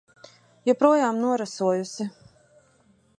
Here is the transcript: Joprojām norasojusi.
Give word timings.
Joprojām 0.69 1.19
norasojusi. 1.25 2.09